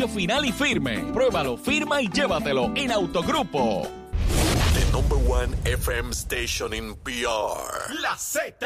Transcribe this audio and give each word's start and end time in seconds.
final 0.00 0.44
y 0.46 0.52
firme. 0.52 1.04
Pruébalo, 1.12 1.56
firma 1.56 2.00
y 2.00 2.08
llévatelo 2.08 2.72
en 2.74 2.90
Autogrupo. 2.92 3.86
The 4.74 4.90
number 4.90 5.18
one 5.18 5.54
FM 5.64 6.12
station 6.12 6.72
in 6.72 6.94
PR. 7.04 7.92
La 8.00 8.16
Z. 8.16 8.56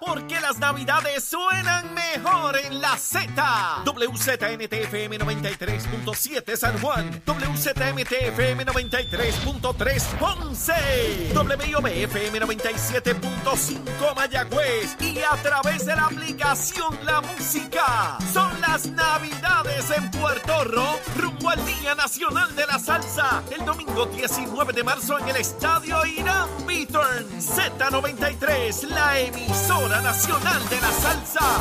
Porque 0.00 0.40
las 0.40 0.58
navidades 0.58 1.24
suenan 1.24 1.92
mejor 1.92 2.56
en 2.56 2.80
la 2.80 2.96
Z. 2.96 3.82
WZMTFM 3.84 5.18
93.7 5.18 6.56
San 6.56 6.78
Juan. 6.80 7.20
WZMTFM 7.26 8.64
93.3 8.64 10.02
Ponce. 10.18 11.32
WIOBFM 11.34 12.40
97.5 12.40 14.14
Mayagüez. 14.14 14.96
Y 15.00 15.18
a 15.18 15.36
través 15.42 15.84
de 15.84 15.96
la 15.96 16.04
aplicación 16.04 16.96
La 17.04 17.20
Música. 17.20 18.18
Son 18.32 18.60
las 18.60 18.86
navidades 18.86 19.90
en 19.90 20.10
Puerto 20.12 20.64
Rico. 20.64 20.98
Rumbo 21.16 21.50
al 21.50 21.66
Día 21.66 21.96
Nacional 21.96 22.54
de 22.54 22.66
la 22.66 22.78
Salsa. 22.78 23.42
El 23.50 23.64
domingo 23.64 24.06
19 24.06 24.72
de 24.72 24.84
marzo 24.84 25.18
en 25.18 25.28
el 25.28 25.36
Estadio 25.36 26.06
Irán 26.06 26.48
Beaturn. 26.66 27.26
Z93, 27.40 28.88
la 28.88 29.18
emisora 29.18 29.87
nacional 29.88 30.68
de 30.68 30.80
la 30.82 30.92
salsa. 30.92 31.60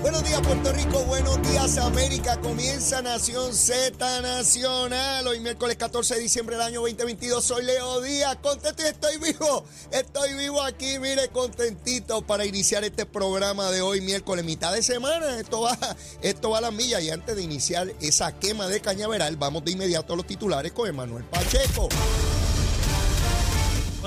Buenos 0.00 0.24
días 0.24 0.40
Puerto 0.40 0.72
Rico, 0.72 1.04
buenos 1.04 1.42
días 1.42 1.76
América, 1.76 2.40
comienza 2.40 3.02
Nación 3.02 3.54
Z 3.54 4.22
Nacional, 4.22 5.26
hoy 5.26 5.40
miércoles 5.40 5.76
14 5.76 6.14
de 6.14 6.20
diciembre 6.22 6.56
del 6.56 6.64
año 6.64 6.80
2022, 6.80 7.44
soy 7.44 7.66
Leo 7.66 8.00
Díaz, 8.00 8.36
contento 8.36 8.82
y 8.82 8.86
estoy 8.86 9.18
vivo, 9.18 9.64
estoy 9.90 10.32
vivo 10.32 10.62
aquí, 10.62 10.98
mire, 10.98 11.28
contentito 11.28 12.22
para 12.22 12.46
iniciar 12.46 12.82
este 12.84 13.04
programa 13.04 13.70
de 13.70 13.82
hoy 13.82 14.00
miércoles, 14.00 14.42
mitad 14.42 14.72
de 14.72 14.82
semana, 14.82 15.38
esto 15.38 15.60
va, 15.60 15.76
esto 16.22 16.50
va 16.50 16.58
a 16.58 16.62
la 16.62 16.70
milla 16.70 16.98
y 17.02 17.10
antes 17.10 17.36
de 17.36 17.42
iniciar 17.42 17.92
esa 18.00 18.38
quema 18.38 18.68
de 18.68 18.80
cañaveral, 18.80 19.36
vamos 19.36 19.64
de 19.66 19.72
inmediato 19.72 20.14
a 20.14 20.16
los 20.16 20.26
titulares 20.26 20.72
con 20.72 20.88
Emanuel 20.88 21.24
Pacheco. 21.24 21.90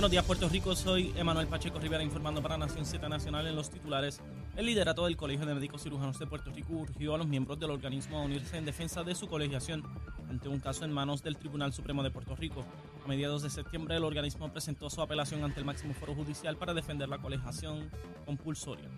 Buenos 0.01 0.13
días, 0.13 0.25
Puerto 0.25 0.49
Rico. 0.49 0.75
Soy 0.75 1.13
Emanuel 1.15 1.45
Pacheco 1.45 1.77
Rivera 1.77 2.01
informando 2.01 2.41
para 2.41 2.57
Nación 2.57 2.87
Z 2.87 3.07
Nacional 3.07 3.45
en 3.45 3.55
los 3.55 3.69
titulares. 3.69 4.19
El 4.55 4.65
liderato 4.65 5.05
del 5.05 5.15
Colegio 5.15 5.45
de 5.45 5.53
Médicos 5.53 5.83
Cirujanos 5.83 6.17
de 6.17 6.25
Puerto 6.25 6.49
Rico 6.49 6.73
urgió 6.73 7.13
a 7.13 7.19
los 7.19 7.27
miembros 7.27 7.59
del 7.59 7.69
organismo 7.69 8.17
a 8.17 8.23
unirse 8.23 8.57
en 8.57 8.65
defensa 8.65 9.03
de 9.03 9.13
su 9.13 9.27
colegiación 9.27 9.83
ante 10.27 10.49
un 10.49 10.59
caso 10.59 10.85
en 10.85 10.91
manos 10.91 11.21
del 11.21 11.37
Tribunal 11.37 11.71
Supremo 11.71 12.01
de 12.01 12.09
Puerto 12.09 12.35
Rico. 12.35 12.65
A 13.05 13.07
mediados 13.07 13.43
de 13.43 13.51
septiembre, 13.51 13.95
el 13.95 14.03
organismo 14.03 14.51
presentó 14.51 14.89
su 14.89 15.03
apelación 15.03 15.43
ante 15.43 15.59
el 15.59 15.67
máximo 15.67 15.93
foro 15.93 16.15
judicial 16.15 16.57
para 16.57 16.73
defender 16.73 17.07
la 17.07 17.19
colegiación 17.19 17.91
compulsoria. 18.25 18.89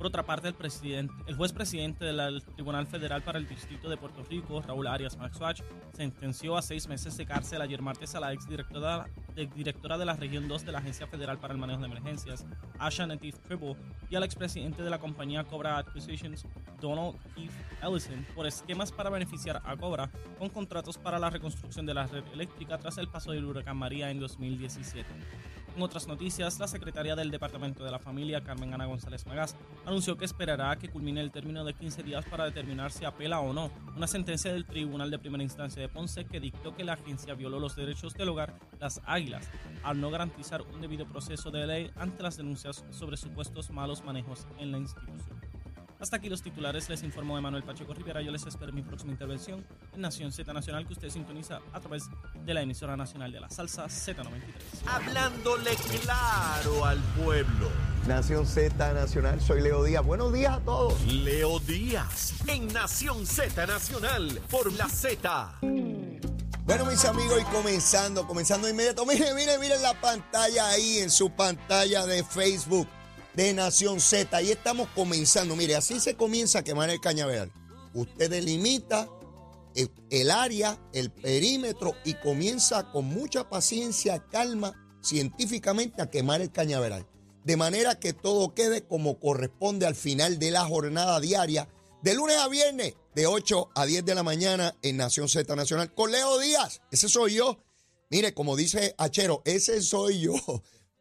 Por 0.00 0.06
otra 0.06 0.22
parte, 0.22 0.48
el, 0.48 1.36
juez 1.36 1.52
presidente 1.52 2.06
del 2.06 2.42
Tribunal 2.54 2.86
Federal 2.86 3.20
para 3.20 3.38
el 3.38 3.46
Distrito 3.46 3.90
de 3.90 3.98
Puerto 3.98 4.24
Rico, 4.30 4.62
Raúl 4.62 4.86
Arias 4.86 5.18
Maxwatch, 5.18 5.60
sentenció 5.92 6.56
a 6.56 6.62
seis 6.62 6.88
meses 6.88 7.18
de 7.18 7.26
cárcel 7.26 7.60
ayer 7.60 7.82
martes 7.82 8.14
a 8.14 8.20
la 8.20 8.32
exdirectora 8.32 9.10
directora 9.54 9.98
de 9.98 10.06
la 10.06 10.14
Región 10.14 10.48
2 10.48 10.64
de 10.64 10.72
la 10.72 10.78
Agencia 10.78 11.06
Federal 11.06 11.38
para 11.38 11.52
el 11.52 11.60
Manejo 11.60 11.80
de 11.80 11.86
Emergencias, 11.88 12.46
Asha 12.78 13.06
Natif 13.06 13.40
Tribble, 13.40 13.76
y 14.08 14.16
al 14.16 14.22
expresidente 14.22 14.82
de 14.82 14.88
la 14.88 14.98
compañía 14.98 15.44
Cobra 15.44 15.76
Acquisitions, 15.76 16.46
Donald 16.80 17.18
Keith 17.34 17.52
Ellison, 17.82 18.26
por 18.34 18.46
esquemas 18.46 18.92
para 18.92 19.10
beneficiar 19.10 19.60
a 19.66 19.76
Cobra 19.76 20.10
con 20.38 20.48
contratos 20.48 20.96
para 20.96 21.18
la 21.18 21.28
reconstrucción 21.28 21.84
de 21.84 21.92
la 21.92 22.06
red 22.06 22.24
eléctrica 22.32 22.78
tras 22.78 22.96
el 22.96 23.08
paso 23.08 23.32
del 23.32 23.44
huracán 23.44 23.76
María 23.76 24.10
en 24.10 24.18
2017. 24.18 25.06
En 25.76 25.82
otras 25.82 26.06
noticias, 26.08 26.58
la 26.58 26.66
secretaria 26.66 27.14
del 27.14 27.30
Departamento 27.30 27.84
de 27.84 27.90
la 27.90 27.98
Familia, 27.98 28.42
Carmen 28.42 28.74
Ana 28.74 28.86
González 28.86 29.26
Magás, 29.26 29.56
anunció 29.86 30.16
que 30.16 30.24
esperará 30.24 30.72
a 30.72 30.78
que 30.78 30.90
culmine 30.90 31.20
el 31.20 31.30
término 31.30 31.64
de 31.64 31.74
15 31.74 32.02
días 32.02 32.24
para 32.26 32.44
determinar 32.44 32.90
si 32.90 33.04
apela 33.04 33.40
o 33.40 33.52
no 33.52 33.70
una 33.96 34.06
sentencia 34.06 34.52
del 34.52 34.66
Tribunal 34.66 35.10
de 35.10 35.18
Primera 35.18 35.42
Instancia 35.42 35.80
de 35.80 35.88
Ponce 35.88 36.24
que 36.24 36.40
dictó 36.40 36.74
que 36.74 36.84
la 36.84 36.94
agencia 36.94 37.34
violó 37.34 37.60
los 37.60 37.76
derechos 37.76 38.14
del 38.14 38.30
hogar, 38.30 38.54
las 38.78 39.00
águilas, 39.06 39.48
al 39.82 40.00
no 40.00 40.10
garantizar 40.10 40.62
un 40.62 40.80
debido 40.80 41.06
proceso 41.06 41.50
de 41.50 41.66
ley 41.66 41.90
ante 41.96 42.22
las 42.22 42.36
denuncias 42.36 42.84
sobre 42.90 43.16
supuestos 43.16 43.70
malos 43.70 44.04
manejos 44.04 44.46
en 44.58 44.72
la 44.72 44.78
institución. 44.78 45.29
Hasta 46.00 46.16
aquí 46.16 46.30
los 46.30 46.40
titulares, 46.40 46.88
les 46.88 47.02
informó 47.02 47.36
Emanuel 47.36 47.62
Pacheco 47.62 47.92
Rivera. 47.92 48.22
Yo 48.22 48.32
les 48.32 48.46
espero 48.46 48.72
mi 48.72 48.80
próxima 48.80 49.12
intervención 49.12 49.62
en 49.94 50.00
Nación 50.00 50.32
Z 50.32 50.50
Nacional 50.50 50.86
que 50.86 50.94
usted 50.94 51.10
sintoniza 51.10 51.60
a 51.74 51.80
través 51.80 52.04
de 52.42 52.54
la 52.54 52.62
emisora 52.62 52.96
nacional 52.96 53.30
de 53.30 53.38
la 53.38 53.50
salsa 53.50 53.84
Z93. 53.84 54.32
Hablándole 54.86 55.72
claro 56.02 56.86
al 56.86 56.98
pueblo. 57.22 57.68
Nación 58.08 58.46
Z 58.46 58.94
Nacional, 58.94 59.42
soy 59.42 59.60
Leo 59.60 59.84
Díaz. 59.84 60.02
Buenos 60.02 60.32
días 60.32 60.54
a 60.54 60.60
todos. 60.60 61.04
Leo 61.04 61.58
Díaz 61.60 62.32
en 62.46 62.68
Nación 62.68 63.26
Z 63.26 63.66
Nacional 63.66 64.40
por 64.50 64.72
la 64.72 64.88
Z. 64.88 65.58
Bueno, 66.64 66.86
mis 66.86 67.04
amigos, 67.04 67.42
y 67.42 67.44
comenzando, 67.52 68.26
comenzando 68.26 68.68
inmediato. 68.68 69.04
Miren, 69.04 69.34
miren, 69.36 69.60
miren 69.60 69.82
la 69.82 70.00
pantalla 70.00 70.68
ahí 70.68 70.98
en 70.98 71.10
su 71.10 71.28
pantalla 71.28 72.06
de 72.06 72.24
Facebook 72.24 72.88
de 73.40 73.54
Nación 73.54 74.00
Z. 74.00 74.36
Ahí 74.36 74.50
estamos 74.50 74.86
comenzando. 74.94 75.56
Mire, 75.56 75.74
así 75.74 75.98
se 75.98 76.14
comienza 76.14 76.58
a 76.58 76.62
quemar 76.62 76.90
el 76.90 77.00
cañaveral. 77.00 77.50
Usted 77.94 78.28
delimita 78.28 79.08
el, 80.10 80.30
área, 80.30 80.78
el 80.92 81.10
perímetro 81.10 81.94
y 82.04 82.14
comienza 82.14 82.92
con 82.92 83.06
mucha 83.06 83.48
paciencia, 83.48 84.22
calma, 84.30 84.74
científicamente 85.02 86.02
a 86.02 86.10
quemar 86.10 86.42
el 86.42 86.52
cañaveral. 86.52 87.06
De 87.42 87.56
manera 87.56 87.98
que 87.98 88.12
todo 88.12 88.52
quede 88.52 88.82
como 88.82 89.18
corresponde 89.18 89.86
al 89.86 89.94
final 89.94 90.38
de 90.38 90.50
la 90.50 90.66
jornada 90.66 91.18
diaria, 91.18 91.66
de 92.02 92.12
lunes 92.12 92.36
a 92.36 92.48
viernes, 92.48 92.94
de 93.14 93.26
8 93.26 93.70
a 93.74 93.86
10 93.86 94.04
de 94.04 94.14
la 94.14 94.22
mañana 94.22 94.76
en 94.82 94.98
Nación 94.98 95.30
Z 95.30 95.56
Nacional. 95.56 95.94
Con 95.94 96.12
Leo 96.12 96.38
Díaz, 96.38 96.82
ese 96.90 97.08
soy 97.08 97.36
yo. 97.36 97.56
Mire, 98.10 98.34
como 98.34 98.54
dice 98.54 98.94
Achero, 98.98 99.40
ese 99.46 99.80
soy 99.80 100.20
yo. 100.20 100.34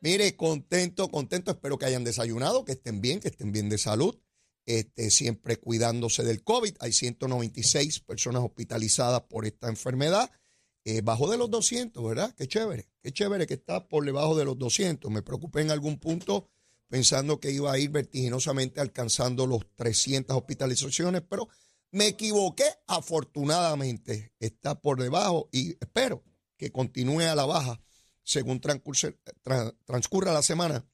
Mire, 0.02 0.36
contento, 0.36 1.10
contento. 1.10 1.52
Espero 1.52 1.78
que 1.78 1.86
hayan 1.86 2.04
desayunado, 2.04 2.64
que 2.64 2.74
estén 2.74 3.02
bien, 3.02 3.20
que 3.20 3.28
estén 3.28 3.52
bien 3.52 3.70
de 3.70 3.78
salud. 3.78 4.18
Este, 4.66 5.10
siempre 5.10 5.58
cuidándose 5.58 6.24
del 6.24 6.44
COVID. 6.44 6.76
Hay 6.80 6.94
196 6.94 8.00
personas 8.02 8.44
hospitalizadas 8.44 9.22
por 9.22 9.46
esta 9.46 9.68
enfermedad. 9.68 10.32
Eh, 10.86 11.02
bajo 11.02 11.30
de 11.30 11.38
los 11.38 11.50
200, 11.50 12.04
¿verdad? 12.04 12.34
Qué 12.36 12.48
chévere. 12.48 12.88
Qué 13.02 13.12
chévere 13.12 13.46
que 13.46 13.56
está 13.56 13.88
por 13.88 14.06
debajo 14.06 14.38
de 14.38 14.46
los 14.46 14.58
200. 14.58 15.12
Me 15.12 15.22
preocupé 15.22 15.62
en 15.62 15.72
algún 15.72 16.00
punto 16.00 16.48
pensando 16.88 17.40
que 17.40 17.52
iba 17.52 17.72
a 17.72 17.78
ir 17.78 17.90
vertiginosamente 17.90 18.80
alcanzando 18.80 19.46
los 19.46 19.66
300 19.76 20.36
hospitalizaciones, 20.36 21.24
pero 21.28 21.50
me 21.92 22.08
equivoqué. 22.08 22.66
Afortunadamente 22.88 24.34
está 24.40 24.80
por 24.80 25.02
debajo 25.02 25.50
y 25.52 25.72
espero 25.72 26.24
que 26.58 26.72
continúe 26.72 27.22
a 27.22 27.36
la 27.36 27.46
baja 27.46 27.82
según 28.30 28.62
transcurra 28.62 30.32
la 30.32 30.44
semana. 30.44 30.86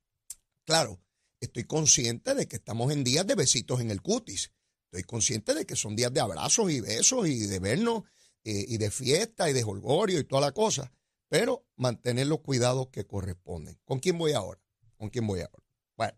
Claro, 0.63 1.01
estoy 1.41 1.65
consciente 1.65 2.33
de 2.33 2.47
que 2.47 2.55
estamos 2.55 2.93
en 2.93 3.03
días 3.03 3.27
de 3.27 3.35
besitos 3.35 3.81
en 3.81 3.91
el 3.91 4.01
cutis. 4.01 4.53
Estoy 4.85 5.03
consciente 5.03 5.53
de 5.53 5.65
que 5.65 5.75
son 5.75 5.97
días 5.97 6.13
de 6.13 6.21
abrazos 6.21 6.71
y 6.71 6.79
besos 6.79 7.27
y 7.27 7.45
de 7.47 7.59
vernos 7.59 8.03
eh, 8.45 8.63
y 8.69 8.77
de 8.77 8.89
fiesta 8.89 9.49
y 9.49 9.53
de 9.53 9.65
holgorio 9.65 10.17
y 10.17 10.23
toda 10.23 10.43
la 10.43 10.53
cosa. 10.53 10.93
Pero 11.27 11.67
mantener 11.75 12.27
los 12.27 12.39
cuidados 12.39 12.87
que 12.87 13.05
corresponden. 13.05 13.77
¿Con 13.83 13.99
quién 13.99 14.17
voy 14.17 14.31
ahora? 14.31 14.61
¿Con 14.95 15.09
quién 15.09 15.27
voy 15.27 15.41
ahora? 15.41 15.65
Bueno, 15.97 16.17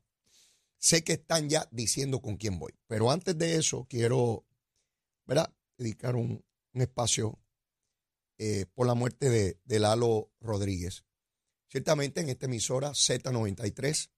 sé 0.78 1.04
que 1.04 1.14
están 1.14 1.50
ya 1.50 1.68
diciendo 1.72 2.22
con 2.22 2.38
quién 2.38 2.60
voy. 2.60 2.76
Pero 2.86 3.10
antes 3.10 3.36
de 3.36 3.56
eso, 3.56 3.88
quiero, 3.90 4.46
¿verdad? 5.26 5.52
Dedicar 5.80 6.16
un, 6.16 6.46
espacio 6.74 7.40
eh, 8.38 8.68
por 8.76 8.86
la 8.86 8.94
muerte 8.94 9.32
de, 9.32 9.60
de 9.66 9.80
Lalo 9.80 10.30
Rodríguez. 10.40 11.07
Ciertamente 11.70 12.22
en 12.22 12.30
esta 12.30 12.46
emisora 12.46 12.92
Z93, 12.92 14.10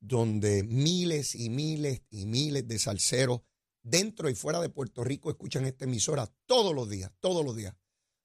donde 0.00 0.64
miles 0.64 1.34
y 1.34 1.48
miles 1.48 2.02
y 2.10 2.26
miles 2.26 2.66
de 2.66 2.78
salseros 2.78 3.42
dentro 3.82 4.28
y 4.28 4.34
fuera 4.34 4.60
de 4.60 4.68
Puerto 4.68 5.04
Rico 5.04 5.30
escuchan 5.30 5.64
esta 5.64 5.84
emisora 5.84 6.26
todos 6.46 6.74
los 6.74 6.88
días, 6.88 7.12
todos 7.20 7.44
los 7.44 7.56
días, 7.56 7.76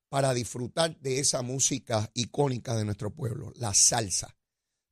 para 0.09 0.33
disfrutar 0.33 0.97
de 0.99 1.19
esa 1.19 1.41
música 1.41 2.09
icónica 2.13 2.75
de 2.75 2.85
nuestro 2.85 3.13
pueblo, 3.13 3.51
la 3.55 3.73
salsa. 3.73 4.35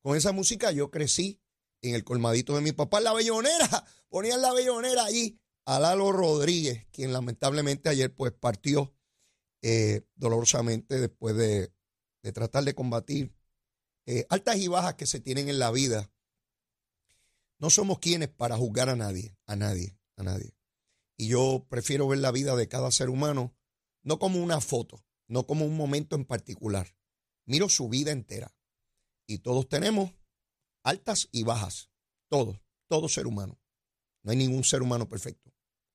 Con 0.02 0.16
esa 0.16 0.32
música 0.32 0.70
yo 0.70 0.90
crecí 0.90 1.40
en 1.82 1.94
el 1.94 2.04
colmadito 2.04 2.54
de 2.54 2.60
mi 2.60 2.72
papá, 2.72 3.00
la 3.00 3.12
bellonera, 3.12 3.84
ponían 4.08 4.42
la 4.42 4.52
bellonera 4.52 5.04
allí 5.04 5.40
a 5.64 5.80
Lalo 5.80 6.12
Rodríguez, 6.12 6.86
quien 6.92 7.12
lamentablemente 7.12 7.88
ayer 7.88 8.14
pues 8.14 8.32
partió 8.32 8.94
eh, 9.62 10.02
dolorosamente 10.14 11.00
después 11.00 11.36
de, 11.36 11.72
de 12.22 12.32
tratar 12.32 12.62
de 12.64 12.74
combatir 12.74 13.35
eh, 14.06 14.26
altas 14.28 14.56
y 14.56 14.68
bajas 14.68 14.94
que 14.94 15.06
se 15.06 15.20
tienen 15.20 15.48
en 15.48 15.58
la 15.58 15.70
vida, 15.70 16.10
no 17.58 17.70
somos 17.70 17.98
quienes 17.98 18.28
para 18.28 18.56
juzgar 18.56 18.88
a 18.88 18.96
nadie, 18.96 19.36
a 19.46 19.56
nadie, 19.56 19.98
a 20.16 20.22
nadie. 20.22 20.54
Y 21.16 21.28
yo 21.28 21.66
prefiero 21.68 22.06
ver 22.06 22.18
la 22.18 22.30
vida 22.30 22.54
de 22.56 22.68
cada 22.68 22.90
ser 22.90 23.08
humano 23.08 23.56
no 24.02 24.18
como 24.18 24.42
una 24.42 24.60
foto, 24.60 25.04
no 25.26 25.46
como 25.46 25.64
un 25.64 25.76
momento 25.76 26.14
en 26.14 26.24
particular. 26.24 26.96
Miro 27.46 27.68
su 27.68 27.88
vida 27.88 28.12
entera. 28.12 28.54
Y 29.26 29.38
todos 29.38 29.68
tenemos 29.68 30.12
altas 30.84 31.28
y 31.32 31.42
bajas, 31.42 31.90
todos, 32.28 32.60
todo 32.86 33.08
ser 33.08 33.26
humano. 33.26 33.60
No 34.22 34.30
hay 34.30 34.36
ningún 34.36 34.62
ser 34.62 34.82
humano 34.82 35.08
perfecto. 35.08 35.52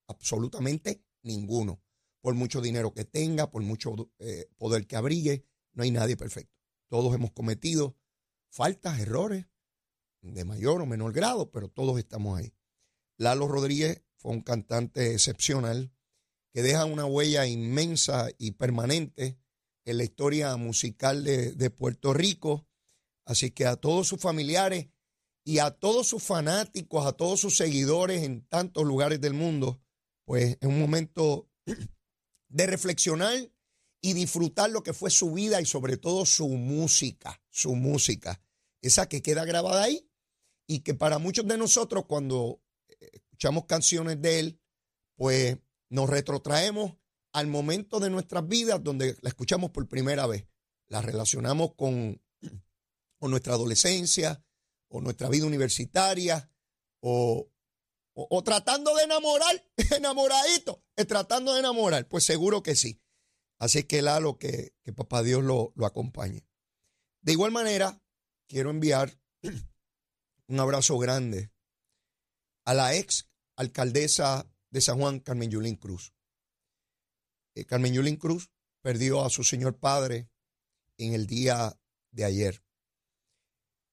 Absolutamente 0.08 1.02
ninguno. 1.22 1.82
Por 2.20 2.34
mucho 2.34 2.60
dinero 2.60 2.92
que 2.92 3.04
tenga, 3.04 3.50
por 3.50 3.62
mucho 3.62 4.12
eh, 4.18 4.50
poder 4.58 4.86
que 4.86 4.96
abrigue, 4.96 5.46
no 5.72 5.82
hay 5.82 5.90
nadie 5.90 6.16
perfecto. 6.16 6.54
Todos 6.88 7.14
hemos 7.14 7.32
cometido 7.32 7.96
faltas, 8.52 9.00
errores, 9.00 9.46
de 10.20 10.44
mayor 10.44 10.82
o 10.82 10.86
menor 10.86 11.12
grado, 11.12 11.50
pero 11.50 11.68
todos 11.68 11.98
estamos 11.98 12.38
ahí. 12.38 12.54
Lalo 13.16 13.48
Rodríguez 13.48 14.02
fue 14.16 14.32
un 14.32 14.42
cantante 14.42 15.12
excepcional 15.12 15.92
que 16.52 16.62
deja 16.62 16.84
una 16.84 17.06
huella 17.06 17.46
inmensa 17.46 18.28
y 18.38 18.52
permanente 18.52 19.38
en 19.84 19.96
la 19.96 20.04
historia 20.04 20.56
musical 20.56 21.24
de, 21.24 21.70
Puerto 21.70 22.12
Rico. 22.12 22.68
Así 23.24 23.50
que 23.50 23.66
a 23.66 23.76
todos 23.76 24.06
sus 24.06 24.20
familiares 24.20 24.88
y 25.44 25.58
a 25.58 25.70
todos 25.70 26.06
sus 26.06 26.22
fanáticos, 26.22 27.06
a 27.06 27.12
todos 27.12 27.40
sus 27.40 27.56
seguidores 27.56 28.22
en 28.22 28.46
tantos 28.46 28.84
lugares 28.84 29.20
del 29.20 29.32
mundo, 29.32 29.80
pues 30.24 30.58
es 30.60 30.68
un 30.68 30.78
momento 30.78 31.48
de 32.48 32.66
reflexionar 32.66 33.51
y 34.04 34.12
disfrutar 34.14 34.68
lo 34.70 34.82
que 34.82 34.92
fue 34.92 35.10
su 35.10 35.32
vida 35.32 35.60
y 35.60 35.64
sobre 35.64 35.96
todo 35.96 36.26
su 36.26 36.48
música, 36.48 37.40
su 37.48 37.76
música, 37.76 38.42
esa 38.82 39.08
que 39.08 39.22
queda 39.22 39.44
grabada 39.44 39.84
ahí 39.84 40.10
y 40.66 40.80
que 40.80 40.92
para 40.92 41.18
muchos 41.18 41.46
de 41.46 41.56
nosotros 41.56 42.04
cuando 42.06 42.60
eh, 42.88 43.10
escuchamos 43.12 43.66
canciones 43.66 44.20
de 44.20 44.40
él, 44.40 44.60
pues 45.14 45.56
nos 45.88 46.10
retrotraemos 46.10 46.96
al 47.32 47.46
momento 47.46 48.00
de 48.00 48.10
nuestras 48.10 48.46
vidas 48.46 48.82
donde 48.82 49.16
la 49.20 49.28
escuchamos 49.28 49.70
por 49.70 49.88
primera 49.88 50.26
vez. 50.26 50.46
La 50.88 51.00
relacionamos 51.00 51.74
con, 51.74 52.20
con 53.18 53.30
nuestra 53.30 53.54
adolescencia 53.54 54.44
o 54.88 55.00
nuestra 55.00 55.28
vida 55.28 55.46
universitaria 55.46 56.50
o, 57.00 57.48
o, 58.14 58.42
tratando 58.42 58.94
de 58.96 59.04
enamorar, 59.04 59.64
enamoradito, 59.96 60.84
eh, 60.96 61.04
tratando 61.04 61.54
de 61.54 61.60
enamorar. 61.60 62.08
Pues 62.08 62.24
seguro 62.24 62.62
que 62.62 62.74
sí. 62.74 63.01
Así 63.62 63.84
que 63.84 64.02
Lalo, 64.02 64.38
que, 64.38 64.74
que 64.82 64.92
papá 64.92 65.22
Dios 65.22 65.44
lo, 65.44 65.72
lo 65.76 65.86
acompañe. 65.86 66.44
De 67.20 67.30
igual 67.30 67.52
manera, 67.52 68.02
quiero 68.48 68.70
enviar 68.70 69.16
un 70.48 70.58
abrazo 70.58 70.98
grande 70.98 71.52
a 72.64 72.74
la 72.74 72.96
ex 72.96 73.30
alcaldesa 73.54 74.52
de 74.70 74.80
San 74.80 74.98
Juan, 74.98 75.20
Carmen 75.20 75.48
Yulín 75.48 75.76
Cruz. 75.76 76.12
Eh, 77.54 77.64
Carmen 77.64 77.94
Yulín 77.94 78.16
Cruz 78.16 78.50
perdió 78.80 79.24
a 79.24 79.30
su 79.30 79.44
señor 79.44 79.78
padre 79.78 80.28
en 80.98 81.12
el 81.12 81.28
día 81.28 81.80
de 82.10 82.24
ayer. 82.24 82.64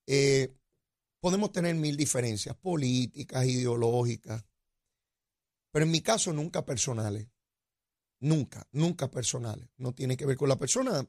Eh, 0.07 0.51
podemos 1.19 1.51
tener 1.51 1.75
mil 1.75 1.95
diferencias 1.95 2.55
políticas, 2.55 3.45
ideológicas, 3.45 4.43
pero 5.71 5.85
en 5.85 5.91
mi 5.91 6.01
caso 6.01 6.33
nunca 6.33 6.65
personales. 6.65 7.27
Nunca, 8.19 8.67
nunca 8.71 9.09
personales. 9.09 9.69
No 9.77 9.93
tiene 9.93 10.17
que 10.17 10.25
ver 10.25 10.37
con 10.37 10.49
la 10.49 10.57
persona. 10.57 11.07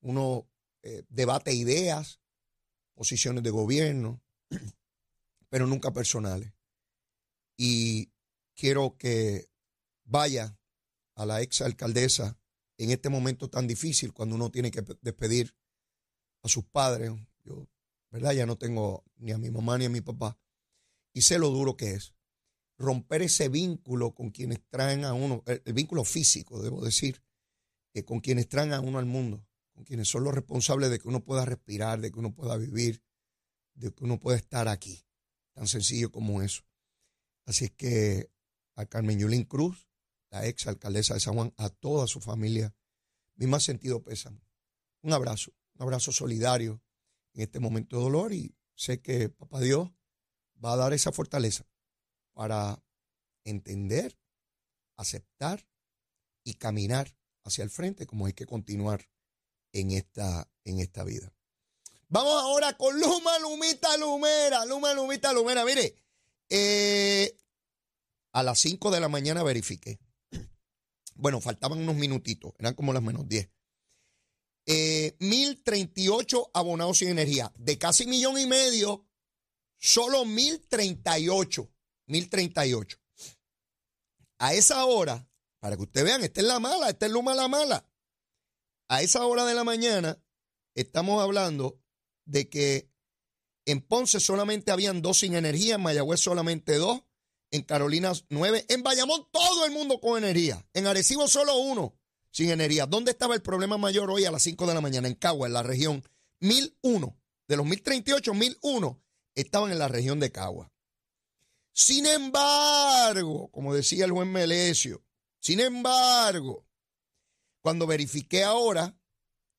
Uno 0.00 0.48
eh, 0.82 1.04
debate 1.08 1.52
ideas, 1.52 2.20
posiciones 2.94 3.42
de 3.42 3.50
gobierno, 3.50 4.22
pero 5.48 5.66
nunca 5.66 5.92
personales. 5.92 6.52
Y 7.56 8.12
quiero 8.54 8.96
que 8.96 9.48
vaya 10.04 10.58
a 11.14 11.26
la 11.26 11.42
ex 11.42 11.62
alcaldesa 11.62 12.38
en 12.78 12.90
este 12.90 13.08
momento 13.08 13.48
tan 13.48 13.66
difícil 13.66 14.12
cuando 14.12 14.36
uno 14.36 14.50
tiene 14.50 14.70
que 14.70 14.84
despedir 15.00 15.56
a 16.42 16.48
sus 16.48 16.64
padres. 16.64 17.12
Yo, 17.44 17.66
¿verdad? 18.10 18.32
Ya 18.32 18.46
no 18.46 18.56
tengo 18.56 19.04
ni 19.16 19.32
a 19.32 19.38
mi 19.38 19.50
mamá 19.50 19.78
ni 19.78 19.86
a 19.86 19.90
mi 19.90 20.00
papá. 20.00 20.38
Y 21.12 21.22
sé 21.22 21.38
lo 21.38 21.48
duro 21.50 21.76
que 21.76 21.92
es 21.92 22.15
romper 22.78 23.22
ese 23.22 23.48
vínculo 23.48 24.14
con 24.14 24.30
quienes 24.30 24.60
traen 24.68 25.04
a 25.04 25.14
uno, 25.14 25.42
el, 25.46 25.72
vínculo 25.72 26.04
físico, 26.04 26.62
debo 26.62 26.84
decir, 26.84 27.22
que 27.92 28.04
con 28.04 28.20
quienes 28.20 28.48
traen 28.48 28.72
a 28.72 28.80
uno 28.80 28.98
al 28.98 29.06
mundo, 29.06 29.46
con 29.72 29.84
quienes 29.84 30.08
son 30.08 30.24
los 30.24 30.34
responsables 30.34 30.90
de 30.90 30.98
que 30.98 31.08
uno 31.08 31.24
pueda 31.24 31.44
respirar, 31.44 32.00
de 32.00 32.10
que 32.10 32.18
uno 32.18 32.34
pueda 32.34 32.56
vivir, 32.56 33.02
de 33.74 33.92
que 33.92 34.04
uno 34.04 34.18
pueda 34.20 34.36
estar 34.36 34.68
aquí. 34.68 35.06
Tan 35.52 35.66
sencillo 35.66 36.10
como 36.10 36.42
eso. 36.42 36.62
Así 37.46 37.70
que 37.70 38.30
a 38.74 38.84
Carmen 38.84 39.18
Yulín 39.18 39.44
Cruz, 39.44 39.88
la 40.30 40.46
ex 40.46 40.66
alcaldesa 40.66 41.14
de 41.14 41.20
San 41.20 41.34
Juan, 41.34 41.54
a 41.56 41.70
toda 41.70 42.06
su 42.06 42.20
familia, 42.20 42.74
mi 43.36 43.46
más 43.46 43.62
sentido 43.62 44.02
pésame. 44.02 44.42
Un 45.02 45.12
abrazo, 45.12 45.52
un 45.74 45.82
abrazo 45.82 46.12
solidario 46.12 46.82
en 47.32 47.42
este 47.42 47.60
momento 47.60 47.96
de 47.96 48.02
dolor 48.02 48.32
y 48.34 48.54
sé 48.74 49.00
que 49.00 49.28
Papá 49.28 49.60
Dios 49.60 49.90
va 50.62 50.72
a 50.72 50.76
dar 50.76 50.92
esa 50.92 51.12
fortaleza 51.12 51.66
para 52.36 52.84
entender, 53.44 54.20
aceptar 54.98 55.66
y 56.44 56.54
caminar 56.54 57.16
hacia 57.44 57.64
el 57.64 57.70
frente 57.70 58.06
como 58.06 58.26
hay 58.26 58.34
que 58.34 58.44
continuar 58.44 59.08
en 59.72 59.90
esta, 59.92 60.46
en 60.64 60.80
esta 60.80 61.02
vida. 61.02 61.32
Vamos 62.08 62.34
ahora 62.34 62.76
con 62.76 63.00
Luma, 63.00 63.38
Lumita, 63.38 63.96
Lumera, 63.96 64.66
Luma, 64.66 64.92
Lumita, 64.92 65.32
Lumera. 65.32 65.64
Mire, 65.64 65.96
eh, 66.50 67.38
a 68.32 68.42
las 68.42 68.58
5 68.60 68.90
de 68.90 69.00
la 69.00 69.08
mañana 69.08 69.42
verifiqué. 69.42 69.98
Bueno, 71.14 71.40
faltaban 71.40 71.78
unos 71.78 71.96
minutitos, 71.96 72.52
eran 72.58 72.74
como 72.74 72.92
las 72.92 73.02
menos 73.02 73.26
10. 73.26 73.48
Eh, 74.66 75.16
1038 75.20 76.50
abonados 76.52 76.98
sin 76.98 77.08
energía. 77.08 77.50
De 77.56 77.78
casi 77.78 78.06
millón 78.06 78.38
y 78.38 78.46
medio, 78.46 79.06
solo 79.78 80.26
1038 80.26 81.72
1038. 82.06 82.98
A 84.38 84.54
esa 84.54 84.84
hora, 84.84 85.28
para 85.60 85.76
que 85.76 85.82
ustedes 85.82 86.06
vean, 86.06 86.22
esta 86.22 86.40
es 86.40 86.46
la 86.46 86.60
mala, 86.60 86.90
esta 86.90 87.06
es 87.06 87.12
Luma 87.12 87.34
la 87.34 87.48
mala. 87.48 87.88
A 88.88 89.02
esa 89.02 89.24
hora 89.26 89.44
de 89.44 89.54
la 89.54 89.64
mañana 89.64 90.22
estamos 90.74 91.22
hablando 91.22 91.80
de 92.24 92.48
que 92.48 92.90
en 93.64 93.80
Ponce 93.80 94.20
solamente 94.20 94.70
habían 94.70 95.02
dos 95.02 95.18
sin 95.18 95.34
energía, 95.34 95.74
en 95.74 95.82
Mayagüez 95.82 96.20
solamente 96.20 96.76
dos, 96.76 97.02
en 97.50 97.62
Carolina 97.62 98.12
nueve, 98.28 98.64
en 98.68 98.82
Bayamón 98.82 99.28
todo 99.32 99.64
el 99.64 99.72
mundo 99.72 100.00
con 100.00 100.18
energía, 100.18 100.64
en 100.72 100.86
Arecibo 100.86 101.26
solo 101.26 101.56
uno 101.56 101.96
sin 102.36 102.50
energía. 102.50 102.84
¿Dónde 102.84 103.12
estaba 103.12 103.34
el 103.34 103.40
problema 103.40 103.78
mayor 103.78 104.10
hoy 104.10 104.26
a 104.26 104.30
las 104.30 104.42
5 104.42 104.66
de 104.66 104.74
la 104.74 104.82
mañana? 104.82 105.08
En 105.08 105.14
Cagua, 105.14 105.46
en 105.46 105.54
la 105.54 105.62
región 105.62 106.04
1001. 106.40 107.18
De 107.48 107.56
los 107.56 107.64
1038, 107.64 108.34
1001 108.34 109.02
estaban 109.34 109.72
en 109.72 109.78
la 109.78 109.88
región 109.88 110.20
de 110.20 110.30
Cagua. 110.30 110.70
Sin 111.76 112.06
embargo, 112.06 113.50
como 113.50 113.74
decía 113.74 114.06
el 114.06 114.12
buen 114.12 114.32
Melesio, 114.32 115.04
sin 115.38 115.60
embargo, 115.60 116.66
cuando 117.60 117.86
verifiqué 117.86 118.44
ahora, 118.44 118.98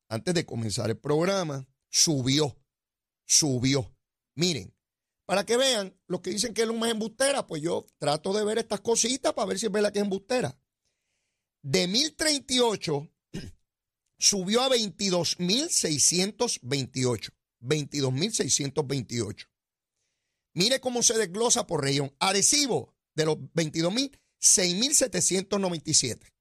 antes 0.10 0.34
de 0.34 0.44
comenzar 0.44 0.90
el 0.90 0.98
programa, 0.98 1.70
subió, 1.92 2.60
subió. 3.24 3.96
Miren, 4.34 4.76
para 5.28 5.46
que 5.46 5.58
vean, 5.58 5.96
los 6.08 6.22
que 6.22 6.32
dicen 6.32 6.56
que 6.56 6.64
el 6.64 6.72
humo 6.72 6.88
es 6.88 6.94
embustera, 6.94 7.46
pues 7.46 7.62
yo 7.62 7.86
trato 8.00 8.34
de 8.34 8.44
ver 8.44 8.58
estas 8.58 8.82
cositas 8.82 9.34
para 9.34 9.50
ver 9.50 9.60
si 9.60 9.68
es 9.68 9.72
verdad 9.72 9.94
que 9.94 10.00
es 10.00 10.04
embustera. 10.04 10.60
De 11.62 11.88
1038 11.88 13.14
subió 14.18 14.64
a 14.64 14.70
22.628. 14.70 17.32
22.628. 17.62 19.48
Mire 20.58 20.80
cómo 20.80 21.04
se 21.04 21.16
desglosa 21.16 21.68
por 21.68 21.84
región. 21.84 22.16
Arecibo, 22.18 22.96
de 23.14 23.26
los 23.26 23.38
22 23.54 23.94
mil, 23.94 24.20
6.797. 24.42 26.34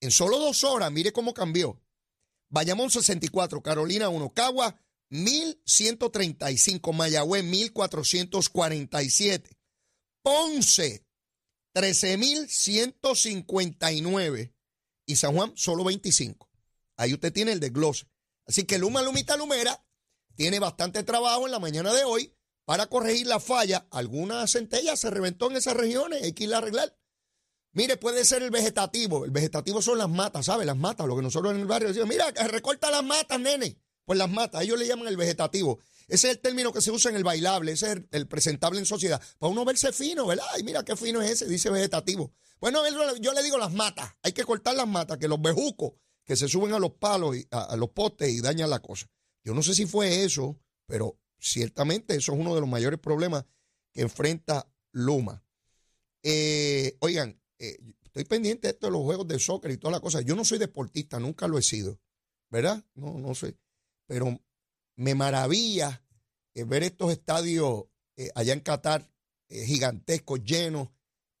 En 0.00 0.10
solo 0.10 0.40
dos 0.40 0.64
horas, 0.64 0.90
mire 0.90 1.12
cómo 1.12 1.32
cambió. 1.32 1.80
Bayamón 2.48 2.90
64, 2.90 3.62
Carolina 3.62 4.08
1, 4.08 4.34
Cagua 4.34 4.76
1135, 5.10 6.92
Mayagüez 6.92 7.44
1447, 7.44 9.56
Ponce 10.20 11.06
13159 11.74 14.52
y 15.06 15.14
San 15.14 15.32
Juan 15.32 15.52
solo 15.54 15.84
25. 15.84 16.50
Ahí 16.96 17.14
usted 17.14 17.32
tiene 17.32 17.52
el 17.52 17.60
desglose. 17.60 18.08
Así 18.48 18.64
que 18.64 18.78
Luma 18.78 19.00
Lumita 19.00 19.36
Lumera 19.36 19.80
tiene 20.34 20.58
bastante 20.58 21.04
trabajo 21.04 21.46
en 21.46 21.52
la 21.52 21.60
mañana 21.60 21.92
de 21.92 22.02
hoy 22.02 22.33
para 22.64 22.86
corregir 22.86 23.26
la 23.26 23.40
falla. 23.40 23.86
Alguna 23.90 24.46
centella 24.46 24.96
se 24.96 25.10
reventó 25.10 25.50
en 25.50 25.56
esas 25.56 25.76
regiones, 25.76 26.22
hay 26.22 26.32
que 26.32 26.44
irla 26.44 26.56
a 26.56 26.58
arreglar. 26.60 26.96
Mire, 27.72 27.96
puede 27.96 28.24
ser 28.24 28.42
el 28.42 28.50
vegetativo. 28.50 29.24
El 29.24 29.32
vegetativo 29.32 29.82
son 29.82 29.98
las 29.98 30.08
matas, 30.08 30.46
¿sabe? 30.46 30.64
Las 30.64 30.76
matas, 30.76 31.06
lo 31.06 31.16
que 31.16 31.22
nosotros 31.22 31.52
en 31.54 31.60
el 31.60 31.66
barrio 31.66 31.88
decimos, 31.88 32.08
mira, 32.08 32.30
recorta 32.46 32.90
las 32.90 33.02
matas, 33.02 33.40
nene. 33.40 33.76
Pues 34.04 34.18
las 34.18 34.30
matas, 34.30 34.62
ellos 34.62 34.78
le 34.78 34.86
llaman 34.86 35.08
el 35.08 35.16
vegetativo. 35.16 35.80
Ese 36.06 36.28
es 36.28 36.34
el 36.34 36.40
término 36.40 36.72
que 36.72 36.80
se 36.80 36.90
usa 36.90 37.10
en 37.10 37.16
el 37.16 37.24
bailable, 37.24 37.72
ese 37.72 37.92
es 37.92 37.98
el, 38.12 38.28
presentable 38.28 38.78
en 38.78 38.86
sociedad. 38.86 39.20
Para 39.38 39.50
uno 39.50 39.64
verse 39.64 39.92
fino, 39.92 40.26
¿verdad? 40.26 40.44
Ay, 40.52 40.62
mira 40.62 40.84
qué 40.84 40.96
fino 40.96 41.20
es 41.22 41.30
ese, 41.30 41.46
dice 41.46 41.70
vegetativo. 41.70 42.32
Bueno, 42.60 42.80
yo 43.20 43.32
le 43.32 43.42
digo 43.42 43.58
las 43.58 43.72
matas. 43.72 44.14
Hay 44.22 44.32
que 44.32 44.44
cortar 44.44 44.74
las 44.74 44.86
matas, 44.86 45.18
que 45.18 45.26
los 45.26 45.40
bejucos 45.40 45.94
que 46.24 46.36
se 46.36 46.48
suben 46.48 46.72
a 46.74 46.78
los 46.78 46.92
palos, 46.92 47.36
y, 47.36 47.46
a 47.50 47.76
los 47.76 47.90
postes 47.90 48.30
y 48.30 48.40
dañan 48.40 48.70
la 48.70 48.80
cosa. 48.80 49.06
Yo 49.42 49.52
no 49.52 49.62
sé 49.62 49.74
si 49.74 49.86
fue 49.86 50.24
eso, 50.24 50.58
pero 50.86 51.18
Ciertamente 51.44 52.16
eso 52.16 52.32
es 52.32 52.38
uno 52.38 52.54
de 52.54 52.62
los 52.62 52.70
mayores 52.70 52.98
problemas 52.98 53.44
que 53.92 54.00
enfrenta 54.00 54.66
Luma. 54.92 55.44
Eh, 56.22 56.96
oigan, 57.00 57.38
eh, 57.58 57.76
estoy 58.02 58.24
pendiente 58.24 58.66
de 58.66 58.72
esto 58.72 58.86
de 58.86 58.92
los 58.92 59.02
juegos 59.02 59.28
de 59.28 59.38
soccer 59.38 59.70
y 59.70 59.76
todas 59.76 59.92
las 59.92 60.00
cosas. 60.00 60.24
Yo 60.24 60.36
no 60.36 60.46
soy 60.46 60.56
deportista, 60.56 61.20
nunca 61.20 61.46
lo 61.46 61.58
he 61.58 61.62
sido, 61.62 62.00
¿verdad? 62.48 62.82
No, 62.94 63.18
no 63.18 63.34
sé. 63.34 63.58
Pero 64.06 64.40
me 64.96 65.14
maravilla 65.14 66.02
eh, 66.54 66.64
ver 66.64 66.82
estos 66.82 67.12
estadios 67.12 67.84
allá 68.34 68.54
en 68.54 68.60
Qatar 68.60 69.06
gigantescos, 69.50 70.42
llenos. 70.44 70.88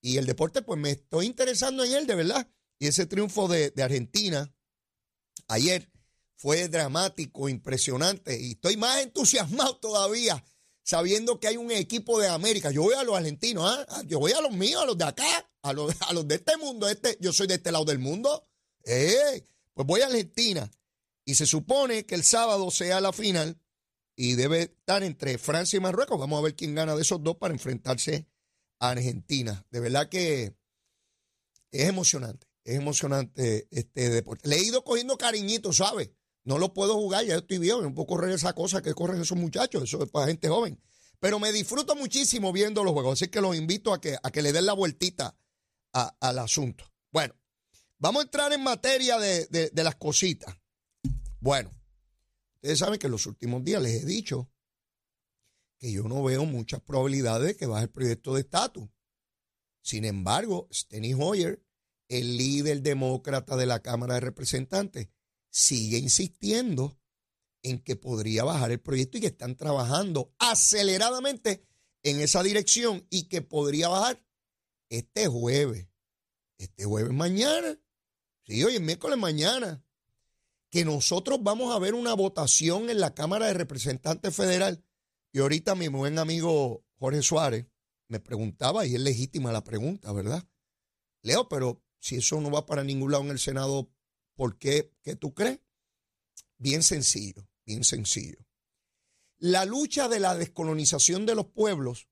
Y 0.02 0.18
el 0.18 0.26
deporte, 0.26 0.60
pues 0.60 0.78
me 0.78 0.90
estoy 0.90 1.24
interesando 1.24 1.82
en 1.82 1.94
él, 1.94 2.06
de 2.06 2.14
verdad. 2.14 2.46
Y 2.78 2.88
ese 2.88 3.06
triunfo 3.06 3.48
de 3.48 3.72
Argentina 3.82 4.54
ayer 5.48 5.90
fue 6.36 6.68
dramático, 6.68 7.48
impresionante. 7.48 8.40
Y 8.40 8.52
estoy 8.52 8.76
más 8.76 9.02
entusiasmado 9.02 9.76
todavía 9.76 10.44
sabiendo 10.84 11.40
que 11.40 11.48
hay 11.48 11.56
un 11.56 11.70
equipo 11.72 12.20
de 12.20 12.28
América. 12.28 12.70
Yo 12.70 12.82
voy 12.82 12.94
a 12.94 13.02
los 13.02 13.16
argentinos, 13.16 13.64
¿ah? 13.66 14.02
yo 14.06 14.20
voy 14.20 14.32
a 14.32 14.40
los 14.40 14.52
míos, 14.52 14.82
a 14.82 14.86
los 14.86 14.98
de 14.98 15.04
acá, 15.04 15.50
a 15.62 15.72
los, 15.72 15.94
a 16.02 16.12
los 16.12 16.28
de 16.28 16.36
este 16.36 16.56
mundo. 16.58 16.88
Este, 16.88 17.16
yo 17.20 17.32
soy 17.32 17.46
de 17.46 17.54
este 17.54 17.72
lado 17.72 17.86
del 17.86 17.98
mundo. 17.98 18.46
Eh, 18.84 19.46
pues 19.72 19.86
voy 19.86 20.02
a 20.02 20.06
Argentina. 20.06 20.70
Y 21.24 21.34
se 21.34 21.46
supone 21.46 22.04
que 22.04 22.14
el 22.14 22.22
sábado 22.22 22.70
sea 22.70 23.00
la 23.00 23.12
final 23.12 23.58
y 24.14 24.34
debe 24.34 24.62
estar 24.62 25.02
entre 25.02 25.38
Francia 25.38 25.78
y 25.78 25.80
Marruecos. 25.80 26.18
Vamos 26.18 26.38
a 26.38 26.42
ver 26.42 26.54
quién 26.54 26.74
gana 26.74 26.94
de 26.94 27.02
esos 27.02 27.22
dos 27.22 27.36
para 27.36 27.54
enfrentarse 27.54 28.28
a 28.78 28.90
Argentina. 28.90 29.66
De 29.70 29.80
verdad 29.80 30.10
que 30.10 30.54
es 31.72 31.88
emocionante, 31.88 32.46
es 32.62 32.76
emocionante 32.76 33.66
este 33.70 34.10
deporte. 34.10 34.46
Le 34.48 34.56
he 34.56 34.62
ido 34.62 34.84
cogiendo 34.84 35.16
cariñito, 35.16 35.72
¿sabes? 35.72 36.10
No 36.44 36.58
lo 36.58 36.74
puedo 36.74 36.94
jugar, 36.94 37.24
ya 37.24 37.36
estoy 37.36 37.58
viejo, 37.58 37.80
no 37.80 37.94
puedo 37.94 38.06
correr 38.06 38.30
esa 38.32 38.52
cosa 38.52 38.82
que 38.82 38.92
corren 38.94 39.20
esos 39.20 39.38
muchachos, 39.38 39.82
eso 39.84 40.02
es 40.02 40.10
para 40.10 40.26
gente 40.26 40.48
joven. 40.48 40.80
Pero 41.18 41.38
me 41.38 41.52
disfruto 41.52 41.96
muchísimo 41.96 42.52
viendo 42.52 42.84
los 42.84 42.92
juegos, 42.92 43.14
así 43.20 43.30
que 43.30 43.40
los 43.40 43.56
invito 43.56 43.94
a 43.94 44.00
que, 44.00 44.16
a 44.22 44.30
que 44.30 44.42
le 44.42 44.52
den 44.52 44.66
la 44.66 44.74
vueltita 44.74 45.36
al 45.92 46.38
asunto. 46.38 46.84
Bueno, 47.10 47.34
vamos 47.98 48.20
a 48.20 48.24
entrar 48.24 48.52
en 48.52 48.62
materia 48.62 49.18
de, 49.18 49.46
de- 49.46 49.70
de 49.70 49.84
las 49.84 49.94
cositas. 49.96 50.54
Bueno, 51.40 51.70
ustedes 52.56 52.78
saben 52.78 52.98
que 52.98 53.06
en 53.06 53.12
los 53.12 53.26
últimos 53.26 53.64
días 53.64 53.80
les 53.80 54.02
he 54.02 54.06
dicho 54.06 54.50
que 55.78 55.92
yo 55.92 56.02
no 56.04 56.22
veo 56.22 56.44
muchas 56.44 56.80
probabilidades 56.82 57.46
de 57.46 57.56
que 57.56 57.66
baje 57.66 57.84
el 57.84 57.90
proyecto 57.90 58.34
de 58.34 58.40
estatus. 58.42 58.88
Sin 59.82 60.04
embargo, 60.04 60.68
Steny 60.72 61.14
Hoyer, 61.14 61.62
el 62.08 62.36
líder 62.36 62.82
demócrata 62.82 63.56
de 63.56 63.66
la 63.66 63.80
Cámara 63.80 64.14
de 64.14 64.20
Representantes, 64.20 65.08
sigue 65.54 65.98
insistiendo 65.98 66.98
en 67.62 67.78
que 67.78 67.94
podría 67.94 68.42
bajar 68.42 68.72
el 68.72 68.80
proyecto 68.80 69.18
y 69.18 69.20
que 69.20 69.28
están 69.28 69.56
trabajando 69.56 70.34
aceleradamente 70.40 71.64
en 72.02 72.20
esa 72.20 72.42
dirección 72.42 73.06
y 73.08 73.28
que 73.28 73.40
podría 73.40 73.88
bajar 73.88 74.20
este 74.88 75.28
jueves. 75.28 75.86
Este 76.58 76.84
jueves 76.84 77.12
mañana. 77.12 77.78
Sí, 78.42 78.64
hoy 78.64 78.74
es 78.74 78.80
miércoles 78.80 79.16
mañana. 79.16 79.84
Que 80.70 80.84
nosotros 80.84 81.38
vamos 81.40 81.72
a 81.72 81.78
ver 81.78 81.94
una 81.94 82.14
votación 82.14 82.90
en 82.90 82.98
la 82.98 83.14
Cámara 83.14 83.46
de 83.46 83.54
Representantes 83.54 84.34
Federal. 84.34 84.84
Y 85.32 85.38
ahorita 85.38 85.76
mi 85.76 85.86
buen 85.86 86.18
amigo 86.18 86.84
Jorge 86.98 87.22
Suárez 87.22 87.66
me 88.08 88.18
preguntaba, 88.18 88.86
y 88.86 88.96
es 88.96 89.00
legítima 89.00 89.52
la 89.52 89.62
pregunta, 89.62 90.12
¿verdad? 90.12 90.44
Leo, 91.22 91.48
pero 91.48 91.80
si 92.00 92.16
eso 92.16 92.40
no 92.40 92.50
va 92.50 92.66
para 92.66 92.82
ningún 92.82 93.12
lado 93.12 93.22
en 93.22 93.30
el 93.30 93.38
Senado, 93.38 93.93
¿por 94.34 94.58
qué? 94.58 94.92
¿Qué 95.02 95.16
tú 95.16 95.34
crees? 95.34 95.60
Bien 96.58 96.82
sencillo, 96.82 97.48
bien 97.64 97.84
sencillo. 97.84 98.38
La 99.38 99.64
lucha 99.64 100.08
de 100.08 100.20
la 100.20 100.34
descolonización 100.34 101.26
de 101.26 101.34
los 101.34 101.46
pueblos 101.46 102.08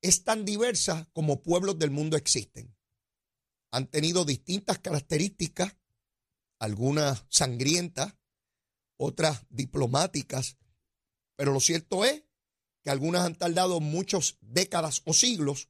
es 0.00 0.24
tan 0.24 0.44
diversa 0.44 1.08
como 1.12 1.42
pueblos 1.42 1.78
del 1.78 1.90
mundo 1.90 2.16
existen. 2.16 2.76
Han 3.70 3.88
tenido 3.88 4.24
distintas 4.24 4.78
características, 4.78 5.76
algunas 6.58 7.24
sangrientas, 7.28 8.14
otras 8.96 9.44
diplomáticas, 9.50 10.58
pero 11.36 11.52
lo 11.52 11.60
cierto 11.60 12.04
es 12.04 12.24
que 12.82 12.90
algunas 12.90 13.24
han 13.24 13.36
tardado 13.36 13.80
muchas 13.80 14.38
décadas 14.40 15.02
o 15.04 15.12
siglos 15.12 15.68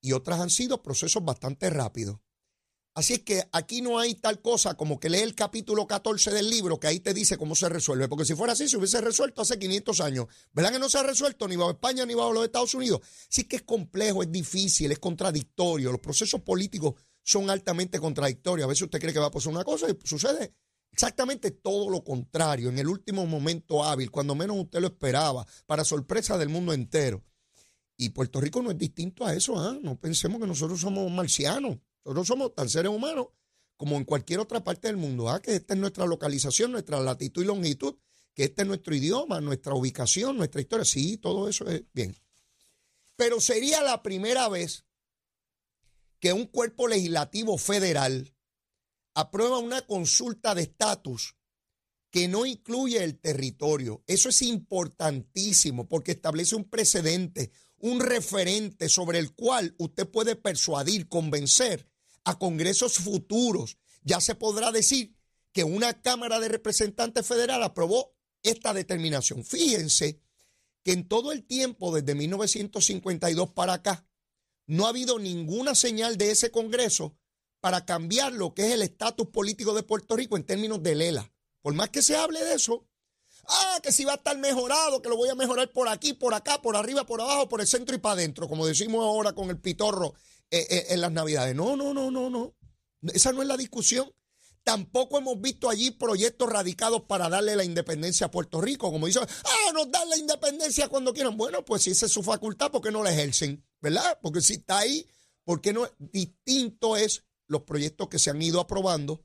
y 0.00 0.12
otras 0.12 0.40
han 0.40 0.50
sido 0.50 0.82
procesos 0.82 1.24
bastante 1.24 1.70
rápidos. 1.70 2.20
Así 2.94 3.14
es 3.14 3.20
que 3.20 3.44
aquí 3.52 3.82
no 3.82 4.00
hay 4.00 4.14
tal 4.14 4.42
cosa 4.42 4.74
como 4.74 4.98
que 4.98 5.08
lee 5.08 5.20
el 5.20 5.36
capítulo 5.36 5.86
14 5.86 6.32
del 6.32 6.50
libro 6.50 6.80
que 6.80 6.88
ahí 6.88 6.98
te 6.98 7.14
dice 7.14 7.38
cómo 7.38 7.54
se 7.54 7.68
resuelve. 7.68 8.08
Porque 8.08 8.24
si 8.24 8.34
fuera 8.34 8.52
así, 8.54 8.68
se 8.68 8.76
hubiese 8.76 9.00
resuelto 9.00 9.42
hace 9.42 9.58
500 9.58 10.00
años. 10.00 10.26
¿Verdad 10.52 10.72
que 10.72 10.78
no 10.80 10.88
se 10.88 10.98
ha 10.98 11.04
resuelto 11.04 11.46
ni 11.46 11.54
bajo 11.56 11.70
España 11.70 12.04
ni 12.04 12.14
bajo 12.14 12.32
los 12.32 12.44
Estados 12.44 12.74
Unidos? 12.74 13.00
Sí 13.28 13.44
que 13.44 13.56
es 13.56 13.62
complejo, 13.62 14.22
es 14.22 14.32
difícil, 14.32 14.90
es 14.90 14.98
contradictorio. 14.98 15.92
Los 15.92 16.00
procesos 16.00 16.40
políticos 16.40 16.94
son 17.22 17.48
altamente 17.48 18.00
contradictorios. 18.00 18.64
A 18.64 18.68
veces 18.68 18.82
usted 18.82 18.98
cree 18.98 19.12
que 19.12 19.20
va 19.20 19.26
a 19.26 19.30
pasar 19.30 19.52
una 19.52 19.64
cosa 19.64 19.88
y 19.88 19.96
sucede 20.04 20.52
exactamente 20.92 21.52
todo 21.52 21.88
lo 21.88 22.02
contrario. 22.02 22.70
En 22.70 22.78
el 22.78 22.88
último 22.88 23.24
momento 23.24 23.84
hábil, 23.84 24.10
cuando 24.10 24.34
menos 24.34 24.56
usted 24.58 24.80
lo 24.80 24.88
esperaba, 24.88 25.46
para 25.66 25.84
sorpresa 25.84 26.36
del 26.38 26.48
mundo 26.48 26.72
entero. 26.72 27.22
Y 27.96 28.10
Puerto 28.10 28.40
Rico 28.40 28.62
no 28.62 28.70
es 28.70 28.78
distinto 28.78 29.26
a 29.26 29.34
eso, 29.34 29.58
¿ah? 29.58 29.78
No 29.82 29.98
pensemos 29.98 30.40
que 30.40 30.46
nosotros 30.46 30.80
somos 30.80 31.10
marcianos. 31.10 31.78
Nosotros 32.04 32.26
somos 32.26 32.54
tan 32.54 32.68
seres 32.68 32.90
humanos 32.90 33.28
como 33.76 33.96
en 33.96 34.04
cualquier 34.04 34.40
otra 34.40 34.62
parte 34.62 34.88
del 34.88 34.98
mundo. 34.98 35.30
¿ah? 35.30 35.40
Que 35.40 35.56
esta 35.56 35.72
es 35.72 35.80
nuestra 35.80 36.04
localización, 36.04 36.72
nuestra 36.72 37.00
latitud 37.00 37.42
y 37.42 37.46
longitud, 37.46 37.96
que 38.34 38.44
este 38.44 38.62
es 38.62 38.68
nuestro 38.68 38.94
idioma, 38.94 39.40
nuestra 39.40 39.74
ubicación, 39.74 40.36
nuestra 40.36 40.60
historia. 40.60 40.84
Sí, 40.84 41.16
todo 41.16 41.48
eso 41.48 41.66
es 41.68 41.84
bien. 41.92 42.14
Pero 43.16 43.40
sería 43.40 43.82
la 43.82 44.02
primera 44.02 44.48
vez 44.48 44.84
que 46.18 46.32
un 46.32 46.46
cuerpo 46.46 46.88
legislativo 46.88 47.56
federal 47.56 48.34
aprueba 49.14 49.58
una 49.58 49.86
consulta 49.86 50.54
de 50.54 50.62
estatus 50.62 51.36
que 52.10 52.28
no 52.28 52.44
incluye 52.44 53.02
el 53.02 53.18
territorio. 53.18 54.02
Eso 54.06 54.28
es 54.28 54.42
importantísimo 54.42 55.88
porque 55.88 56.12
establece 56.12 56.54
un 56.54 56.64
precedente, 56.64 57.50
un 57.78 58.00
referente 58.00 58.88
sobre 58.88 59.18
el 59.18 59.32
cual 59.32 59.74
usted 59.78 60.08
puede 60.08 60.36
persuadir, 60.36 61.08
convencer 61.08 61.89
a 62.24 62.38
congresos 62.38 62.94
futuros. 62.94 63.78
Ya 64.02 64.20
se 64.20 64.34
podrá 64.34 64.72
decir 64.72 65.14
que 65.52 65.64
una 65.64 66.00
Cámara 66.00 66.40
de 66.40 66.48
Representantes 66.48 67.26
Federal 67.26 67.62
aprobó 67.62 68.14
esta 68.42 68.72
determinación. 68.72 69.44
Fíjense 69.44 70.20
que 70.82 70.92
en 70.92 71.06
todo 71.08 71.32
el 71.32 71.44
tiempo, 71.44 71.94
desde 71.94 72.14
1952 72.14 73.50
para 73.50 73.74
acá, 73.74 74.06
no 74.66 74.86
ha 74.86 74.90
habido 74.90 75.18
ninguna 75.18 75.74
señal 75.74 76.16
de 76.16 76.30
ese 76.30 76.50
Congreso 76.50 77.16
para 77.60 77.84
cambiar 77.84 78.32
lo 78.32 78.54
que 78.54 78.66
es 78.66 78.72
el 78.72 78.82
estatus 78.82 79.28
político 79.28 79.74
de 79.74 79.82
Puerto 79.82 80.16
Rico 80.16 80.36
en 80.36 80.44
términos 80.44 80.82
de 80.82 80.94
Lela. 80.94 81.32
Por 81.60 81.74
más 81.74 81.90
que 81.90 82.02
se 82.02 82.16
hable 82.16 82.42
de 82.42 82.54
eso, 82.54 82.86
ah, 83.48 83.80
que 83.82 83.92
si 83.92 84.04
va 84.04 84.12
a 84.12 84.16
estar 84.16 84.38
mejorado, 84.38 85.02
que 85.02 85.10
lo 85.10 85.16
voy 85.16 85.28
a 85.28 85.34
mejorar 85.34 85.70
por 85.72 85.88
aquí, 85.88 86.14
por 86.14 86.32
acá, 86.32 86.62
por 86.62 86.76
arriba, 86.76 87.04
por 87.04 87.20
abajo, 87.20 87.48
por 87.48 87.60
el 87.60 87.66
centro 87.66 87.94
y 87.94 87.98
para 87.98 88.14
adentro, 88.14 88.48
como 88.48 88.66
decimos 88.66 89.04
ahora 89.04 89.34
con 89.34 89.50
el 89.50 89.58
pitorro 89.58 90.14
en 90.50 91.00
las 91.00 91.12
Navidades. 91.12 91.54
No, 91.54 91.76
no, 91.76 91.94
no, 91.94 92.10
no, 92.10 92.30
no. 92.30 92.54
Esa 93.12 93.32
no 93.32 93.42
es 93.42 93.48
la 93.48 93.56
discusión. 93.56 94.12
Tampoco 94.62 95.18
hemos 95.18 95.40
visto 95.40 95.70
allí 95.70 95.90
proyectos 95.90 96.50
radicados 96.50 97.02
para 97.02 97.28
darle 97.28 97.56
la 97.56 97.64
independencia 97.64 98.26
a 98.26 98.30
Puerto 98.30 98.60
Rico, 98.60 98.92
como 98.92 99.06
dicen, 99.06 99.22
ah, 99.22 99.72
nos 99.72 99.90
dan 99.90 100.08
la 100.08 100.18
independencia 100.18 100.88
cuando 100.88 101.14
quieran. 101.14 101.36
Bueno, 101.36 101.64
pues 101.64 101.82
si 101.82 101.90
esa 101.90 102.06
es 102.06 102.12
su 102.12 102.22
facultad, 102.22 102.70
¿por 102.70 102.82
qué 102.82 102.90
no 102.90 103.02
la 103.02 103.12
ejercen? 103.12 103.64
¿Verdad? 103.80 104.18
Porque 104.22 104.42
si 104.42 104.54
está 104.54 104.78
ahí, 104.78 105.06
¿por 105.44 105.60
qué 105.60 105.72
no? 105.72 105.88
Distinto 105.98 106.96
es 106.96 107.24
los 107.46 107.62
proyectos 107.62 108.08
que 108.08 108.18
se 108.18 108.30
han 108.30 108.40
ido 108.42 108.60
aprobando, 108.60 109.24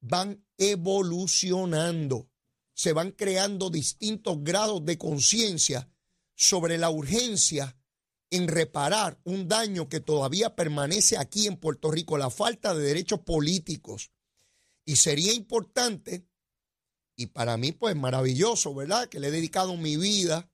van 0.00 0.46
evolucionando, 0.56 2.30
se 2.72 2.92
van 2.92 3.10
creando 3.10 3.68
distintos 3.68 4.38
grados 4.42 4.84
de 4.84 4.96
conciencia 4.96 5.90
sobre 6.34 6.78
la 6.78 6.88
urgencia 6.88 7.76
en 8.32 8.48
reparar 8.48 9.20
un 9.24 9.46
daño 9.46 9.90
que 9.90 10.00
todavía 10.00 10.56
permanece 10.56 11.18
aquí 11.18 11.46
en 11.46 11.58
Puerto 11.58 11.90
Rico, 11.90 12.16
la 12.16 12.30
falta 12.30 12.74
de 12.74 12.82
derechos 12.82 13.20
políticos. 13.20 14.10
Y 14.86 14.96
sería 14.96 15.34
importante, 15.34 16.26
y 17.14 17.26
para 17.26 17.58
mí 17.58 17.72
pues 17.72 17.94
maravilloso, 17.94 18.74
¿verdad? 18.74 19.08
Que 19.10 19.20
le 19.20 19.28
he 19.28 19.30
dedicado 19.30 19.76
mi 19.76 19.98
vida 19.98 20.50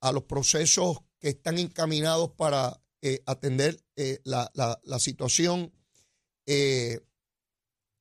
a 0.00 0.10
los 0.10 0.24
procesos 0.24 0.98
que 1.20 1.28
están 1.28 1.58
encaminados 1.58 2.32
para 2.32 2.82
eh, 3.00 3.22
atender 3.26 3.80
eh, 3.94 4.20
la, 4.24 4.80
situación 4.98 5.72
eh, 6.46 7.00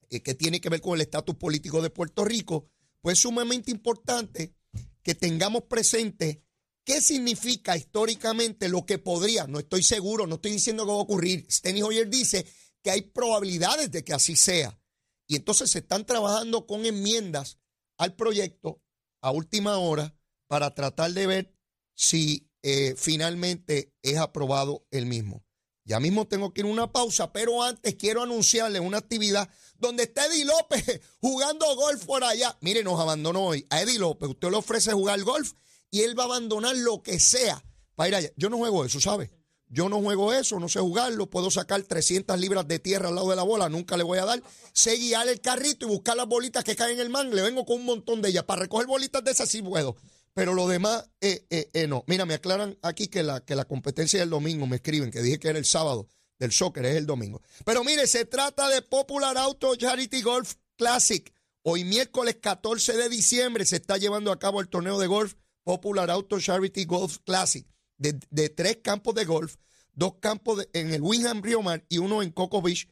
que 0.09 0.33
tiene 0.33 0.59
que 0.59 0.69
ver 0.69 0.81
con 0.81 0.95
el 0.95 1.01
estatus 1.01 1.35
político 1.35 1.83
de 1.83 1.91
Puerto 1.91 2.25
Rico, 2.25 2.67
pues 2.99 3.19
es 3.19 3.21
sumamente 3.21 3.69
importante 3.69 4.55
que 5.03 5.13
tengamos 5.13 5.63
presente 5.63 6.41
qué 6.83 7.01
significa 7.01 7.77
históricamente 7.77 8.69
lo 8.69 8.85
que 8.85 8.97
podría, 8.97 9.47
no 9.47 9.59
estoy 9.59 9.83
seguro, 9.83 10.27
no 10.27 10.35
estoy 10.35 10.51
diciendo 10.51 10.85
que 10.85 10.91
va 10.91 10.97
a 10.97 11.01
ocurrir. 11.01 11.45
Steny 11.49 11.81
Hoyer 11.81 12.09
dice 12.09 12.45
que 12.81 12.91
hay 12.91 13.01
probabilidades 13.01 13.91
de 13.91 14.03
que 14.03 14.13
así 14.13 14.35
sea. 14.35 14.79
Y 15.27 15.35
entonces 15.35 15.71
se 15.71 15.79
están 15.79 16.05
trabajando 16.05 16.67
con 16.67 16.85
enmiendas 16.85 17.57
al 17.97 18.15
proyecto 18.15 18.81
a 19.21 19.31
última 19.31 19.77
hora 19.77 20.15
para 20.47 20.75
tratar 20.75 21.11
de 21.13 21.27
ver 21.27 21.55
si 21.95 22.49
eh, 22.61 22.95
finalmente 22.97 23.93
es 24.01 24.17
aprobado 24.17 24.85
el 24.91 25.05
mismo. 25.05 25.45
Ya 25.85 25.99
mismo 25.99 26.27
tengo 26.27 26.53
que 26.53 26.61
ir 26.61 26.67
a 26.67 26.69
una 26.69 26.91
pausa, 26.91 27.33
pero 27.33 27.61
antes 27.61 27.95
quiero 27.95 28.23
anunciarles 28.23 28.81
una 28.81 28.99
actividad 28.99 29.49
donde 29.77 30.03
está 30.03 30.25
Eddie 30.25 30.45
López 30.45 31.01
jugando 31.21 31.75
golf 31.75 32.05
por 32.05 32.23
allá. 32.23 32.57
Mire, 32.61 32.83
nos 32.83 32.99
abandonó 32.99 33.47
hoy. 33.47 33.65
A 33.69 33.81
Eddie 33.81 33.99
López, 33.99 34.29
usted 34.29 34.49
le 34.49 34.57
ofrece 34.57 34.93
jugar 34.93 35.21
golf 35.23 35.53
y 35.93 36.01
él 36.01 36.17
va 36.17 36.23
a 36.23 36.25
abandonar 36.25 36.75
lo 36.75 37.03
que 37.03 37.19
sea 37.19 37.63
para 37.93 38.09
ir 38.09 38.15
allá. 38.15 38.31
Yo 38.35 38.49
no 38.49 38.57
juego 38.57 38.83
eso, 38.83 38.99
¿sabe? 38.99 39.29
Yo 39.67 39.89
no 39.89 40.01
juego 40.01 40.33
eso, 40.33 40.59
no 40.59 40.67
sé 40.67 40.79
jugarlo. 40.79 41.29
Puedo 41.29 41.51
sacar 41.51 41.83
300 41.83 42.39
libras 42.39 42.67
de 42.67 42.79
tierra 42.79 43.09
al 43.09 43.15
lado 43.15 43.29
de 43.29 43.35
la 43.35 43.43
bola, 43.43 43.69
nunca 43.69 43.95
le 43.95 44.01
voy 44.01 44.17
a 44.17 44.25
dar. 44.25 44.41
Sé 44.73 44.97
guiar 44.97 45.27
el 45.27 45.39
carrito 45.39 45.85
y 45.85 45.89
buscar 45.89 46.17
las 46.17 46.25
bolitas 46.25 46.63
que 46.63 46.75
caen 46.75 46.95
en 46.95 47.01
el 47.01 47.11
man. 47.11 47.29
Le 47.35 47.43
vengo 47.43 47.63
con 47.63 47.75
un 47.75 47.85
montón 47.85 48.23
de 48.23 48.29
ellas. 48.29 48.43
Para 48.43 48.63
recoger 48.63 48.87
bolitas 48.87 49.23
de 49.23 49.29
esas 49.29 49.47
sí 49.47 49.61
puedo. 49.61 49.95
Pero 50.33 50.55
lo 50.55 50.67
demás, 50.67 51.11
eh, 51.21 51.45
eh, 51.51 51.69
eh, 51.73 51.85
no. 51.85 52.03
Mira, 52.07 52.25
me 52.25 52.33
aclaran 52.33 52.75
aquí 52.81 53.07
que 53.07 53.21
la, 53.21 53.45
que 53.45 53.53
la 53.53 53.65
competencia 53.65 54.17
es 54.17 54.23
el 54.23 54.31
domingo, 54.31 54.65
me 54.65 54.77
escriben, 54.77 55.11
que 55.11 55.21
dije 55.21 55.37
que 55.37 55.49
era 55.49 55.59
el 55.59 55.65
sábado 55.65 56.07
del 56.39 56.51
soccer, 56.51 56.87
es 56.87 56.95
el 56.95 57.05
domingo. 57.05 57.39
Pero 57.65 57.83
mire, 57.83 58.07
se 58.07 58.25
trata 58.25 58.67
de 58.67 58.81
Popular 58.81 59.37
Auto 59.37 59.75
Charity 59.75 60.23
Golf 60.23 60.55
Classic. 60.75 61.31
Hoy 61.61 61.83
miércoles 61.83 62.37
14 62.41 62.97
de 62.97 63.09
diciembre 63.09 63.63
se 63.65 63.75
está 63.75 63.97
llevando 63.97 64.31
a 64.31 64.39
cabo 64.39 64.59
el 64.59 64.69
torneo 64.69 64.97
de 64.97 65.05
golf 65.05 65.35
Popular 65.63 66.09
Auto 66.11 66.39
Charity 66.39 66.85
Golf 66.85 67.17
Classic. 67.25 67.65
De, 67.97 68.19
de 68.31 68.49
tres 68.49 68.79
campos 68.83 69.15
de 69.15 69.23
golf, 69.23 69.55
dos 69.93 70.15
campos 70.19 70.67
en 70.73 70.93
el 70.93 71.01
Winham 71.01 71.41
Riomar 71.41 71.85
y 71.89 71.99
uno 71.99 72.21
en 72.21 72.31
Coco 72.31 72.61
Beach. 72.61 72.87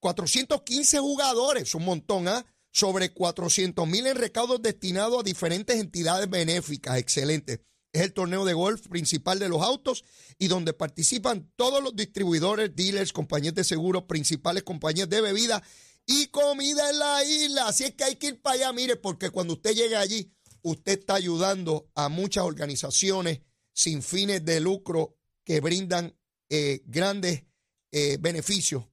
415 0.00 0.98
jugadores, 1.00 1.74
un 1.74 1.84
montón, 1.84 2.28
¿ah? 2.28 2.44
sobre 2.70 3.12
400 3.12 3.86
mil 3.88 4.06
en 4.06 4.16
recaudos 4.16 4.62
destinados 4.62 5.20
a 5.20 5.22
diferentes 5.24 5.76
entidades 5.76 6.28
benéficas. 6.28 6.98
Excelente. 6.98 7.64
Es 7.92 8.02
el 8.02 8.12
torneo 8.12 8.44
de 8.44 8.52
golf 8.52 8.86
principal 8.88 9.38
de 9.38 9.48
los 9.48 9.62
autos 9.62 10.04
y 10.38 10.48
donde 10.48 10.74
participan 10.74 11.50
todos 11.56 11.82
los 11.82 11.96
distribuidores, 11.96 12.76
dealers, 12.76 13.12
compañías 13.12 13.54
de 13.54 13.64
seguros, 13.64 14.04
principales 14.04 14.62
compañías 14.62 15.08
de 15.08 15.22
bebida 15.22 15.62
y 16.06 16.26
comida 16.28 16.90
en 16.90 16.98
la 16.98 17.24
isla. 17.24 17.66
Así 17.66 17.84
es 17.84 17.94
que 17.94 18.04
hay 18.04 18.16
que 18.16 18.28
ir 18.28 18.42
para 18.42 18.56
allá, 18.56 18.72
mire, 18.72 18.96
porque 18.96 19.30
cuando 19.30 19.54
usted 19.54 19.74
llegue 19.74 19.96
allí, 19.96 20.30
usted 20.62 21.00
está 21.00 21.14
ayudando 21.14 21.90
a 21.94 22.08
muchas 22.08 22.44
organizaciones 22.44 23.40
sin 23.72 24.02
fines 24.02 24.44
de 24.44 24.60
lucro 24.60 25.16
que 25.44 25.60
brindan 25.60 26.16
eh, 26.48 26.82
grandes 26.86 27.44
eh, 27.92 28.16
beneficios 28.20 28.84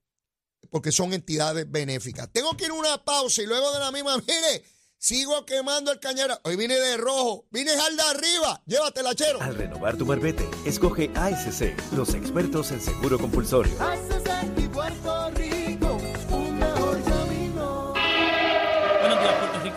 porque 0.69 0.91
son 0.91 1.13
entidades 1.13 1.69
benéficas. 1.69 2.29
Tengo 2.31 2.55
que 2.57 2.65
ir 2.65 2.71
a 2.71 2.73
una 2.73 3.03
pausa 3.03 3.41
y 3.41 3.45
luego 3.45 3.71
de 3.71 3.79
la 3.79 3.91
misma, 3.91 4.17
mire, 4.27 4.63
sigo 4.97 5.45
quemando 5.45 5.91
el 5.91 5.99
cañera. 5.99 6.39
Hoy 6.43 6.55
vine 6.55 6.75
de 6.75 6.97
rojo, 6.97 7.45
vine 7.51 7.71
al 7.71 7.95
de 7.95 8.03
arriba. 8.03 8.61
Llévatela, 8.65 9.15
chero. 9.15 9.41
Al 9.41 9.55
renovar 9.55 9.97
tu 9.97 10.05
marbete, 10.05 10.47
escoge 10.65 11.11
ASC, 11.15 11.73
los 11.93 12.13
expertos 12.13 12.71
en 12.71 12.81
seguro 12.81 13.17
compulsorio. 13.17 13.73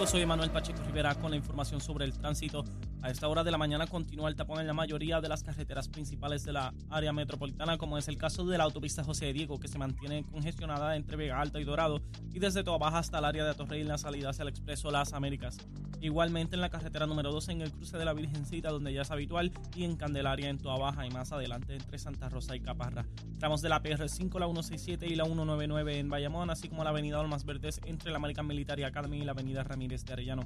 Soy 0.09 0.25
Manuel 0.25 0.51
Pacheco 0.51 0.83
Rivera 0.85 1.15
con 1.17 1.31
la 1.31 1.37
información 1.37 1.83
sobre 1.83 2.07
el 2.07 2.15
tránsito. 2.15 2.65
A 3.03 3.11
esta 3.11 3.29
hora 3.29 3.45
de 3.45 3.51
la 3.51 3.59
mañana 3.59 3.87
continúa 3.87 4.31
el 4.31 4.37
tapón 4.37 4.59
en 4.59 4.67
la 4.67 4.73
mayoría 4.73 5.21
de 5.21 5.29
las 5.29 5.43
carreteras 5.43 5.87
principales 5.87 6.45
de 6.45 6.53
la 6.55 6.73
área 6.89 7.13
metropolitana, 7.13 7.77
como 7.77 7.99
es 7.99 8.09
el 8.09 8.17
caso 8.17 8.47
de 8.47 8.57
la 8.57 8.65
autopista 8.65 9.05
José 9.05 9.35
Diego, 9.35 9.61
que 9.61 9.69
se 9.69 9.77
mantiene 9.77 10.25
congestionada 10.25 10.97
entre 10.97 11.17
Vega 11.17 11.39
Alta 11.39 11.61
y 11.61 11.65
Dorado, 11.65 12.01
y 12.33 12.39
desde 12.39 12.65
Toa 12.65 12.79
Baja 12.79 12.99
hasta 12.99 13.19
el 13.19 13.27
área 13.27 13.45
de 13.45 13.51
Atorrey 13.51 13.83
en 13.83 13.89
la 13.89 13.99
salida 13.99 14.31
hacia 14.31 14.45
el 14.45 14.49
Expreso 14.49 14.91
Las 14.91 15.13
Américas. 15.13 15.59
Igualmente 16.01 16.55
en 16.55 16.63
la 16.63 16.71
carretera 16.71 17.07
número 17.07 17.31
2 17.31 17.49
en 17.51 17.61
el 17.61 17.73
cruce 17.73 17.99
de 17.99 18.05
la 18.05 18.15
Virgencita, 18.15 18.71
donde 18.71 18.93
ya 18.93 19.03
es 19.03 19.11
habitual, 19.11 19.53
y 19.77 19.85
en 19.85 19.97
Candelaria 19.97 20.49
en 20.49 20.59
Toa 20.59 20.79
Baja 20.79 21.07
y 21.07 21.11
más 21.11 21.33
adelante 21.33 21.75
entre 21.75 21.99
Santa 21.99 22.29
Rosa 22.29 22.57
y 22.57 22.61
Caparra. 22.61 23.05
Tramos 23.39 23.61
de 23.61 23.69
la 23.69 23.83
PR5, 23.83 24.39
la 24.39 24.47
167 24.47 25.07
y 25.07 25.17
la 25.17 25.25
199 25.25 25.99
en 25.99 26.09
Bayamón, 26.09 26.51
así 26.51 26.69
como 26.69 26.83
la 26.83 26.91
avenida 26.91 27.21
Olmas 27.21 27.45
Verdes 27.45 27.81
entre 27.85 28.11
la 28.11 28.17
American 28.17 28.47
Military 28.47 28.85
Academy 28.85 29.19
y 29.19 29.25
la 29.25 29.33
avenida 29.33 29.65
Ramírez 29.65 29.98
de 30.05 30.13
Arellano. 30.13 30.43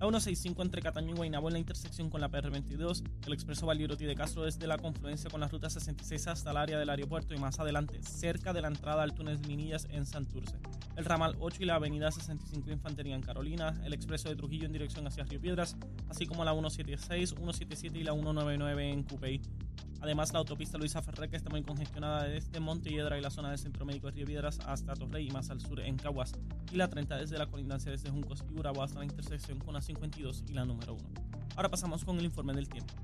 La 0.00 0.06
165 0.06 0.62
entre 0.62 0.80
Cataño 0.80 1.10
y 1.10 1.16
Guaynabo 1.16 1.48
en 1.48 1.52
la 1.52 1.58
intersección 1.58 2.08
con 2.08 2.22
la 2.22 2.30
PR22, 2.30 3.02
el 3.26 3.32
expreso 3.34 3.66
Valieroti 3.66 4.06
de 4.06 4.14
Castro 4.14 4.44
desde 4.44 4.66
la 4.66 4.78
confluencia 4.78 5.28
con 5.28 5.40
la 5.40 5.48
ruta 5.48 5.68
66 5.68 6.26
hasta 6.28 6.50
el 6.52 6.56
área 6.56 6.78
del 6.78 6.88
aeropuerto 6.88 7.34
y 7.34 7.38
más 7.38 7.60
adelante, 7.60 8.02
cerca 8.02 8.54
de 8.54 8.62
la 8.62 8.68
entrada 8.68 9.02
al 9.02 9.12
túnel 9.12 9.38
Minillas 9.46 9.86
en 9.90 10.06
Santurce. 10.06 10.56
El 10.96 11.04
ramal 11.04 11.36
8 11.38 11.62
y 11.62 11.66
la 11.66 11.74
avenida 11.74 12.10
65 12.10 12.70
Infantería 12.70 13.14
en 13.14 13.20
Carolina, 13.20 13.78
el 13.84 13.92
expreso 13.92 14.30
de 14.30 14.36
Trujillo 14.36 14.64
en 14.64 14.72
dirección 14.72 15.06
hacia 15.06 15.24
Río 15.24 15.40
Piedras, 15.40 15.76
así 16.08 16.26
como 16.26 16.44
la 16.44 16.52
176, 16.52 17.34
177 17.36 17.98
y 17.98 18.02
la 18.02 18.12
199 18.12 18.90
en 18.90 19.02
Cupey. 19.02 19.42
Además, 20.00 20.32
la 20.32 20.38
autopista 20.38 20.78
Luisa 20.78 21.02
Ferrer, 21.02 21.28
que 21.28 21.36
está 21.36 21.50
muy 21.50 21.62
congestionada 21.62 22.24
desde 22.24 22.58
Montelledra 22.58 23.18
y 23.18 23.20
la 23.20 23.30
zona 23.30 23.50
del 23.50 23.58
Centro 23.58 23.84
Médico 23.84 24.06
de 24.06 24.14
Río 24.14 24.26
Piedras 24.26 24.58
hasta 24.66 24.94
Torrey 24.94 25.28
y 25.28 25.30
más 25.30 25.50
al 25.50 25.60
sur 25.60 25.80
en 25.80 25.96
Caguas. 25.96 26.32
Y 26.72 26.76
la 26.76 26.88
30 26.88 27.18
desde 27.18 27.36
la 27.36 27.46
colindancia 27.46 27.90
desde 27.90 28.10
Juncos 28.10 28.44
y 28.50 28.58
Urabo 28.58 28.82
hasta 28.82 28.98
la 28.98 29.04
intersección 29.04 29.58
con 29.58 29.74
la 29.74 29.82
52 29.82 30.44
y 30.48 30.52
la 30.54 30.64
número 30.64 30.94
1. 30.94 31.02
Ahora 31.56 31.68
pasamos 31.68 32.04
con 32.04 32.18
el 32.18 32.24
informe 32.24 32.54
del 32.54 32.68
tiempo. 32.68 32.94